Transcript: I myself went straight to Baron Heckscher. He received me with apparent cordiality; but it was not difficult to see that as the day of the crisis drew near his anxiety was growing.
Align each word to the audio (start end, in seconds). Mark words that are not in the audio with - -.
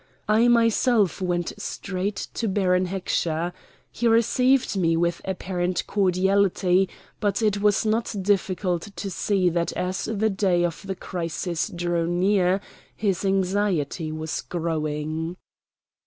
I 0.27 0.47
myself 0.47 1.21
went 1.21 1.53
straight 1.61 2.15
to 2.33 2.47
Baron 2.47 2.87
Heckscher. 2.87 3.53
He 3.91 4.07
received 4.07 4.75
me 4.75 4.97
with 4.97 5.21
apparent 5.25 5.85
cordiality; 5.85 6.89
but 7.19 7.43
it 7.43 7.61
was 7.61 7.85
not 7.85 8.15
difficult 8.19 8.81
to 8.95 9.11
see 9.11 9.47
that 9.49 9.71
as 9.73 10.05
the 10.05 10.31
day 10.31 10.63
of 10.65 10.81
the 10.87 10.95
crisis 10.95 11.69
drew 11.69 12.07
near 12.07 12.61
his 12.95 13.23
anxiety 13.23 14.11
was 14.11 14.41
growing. 14.41 15.37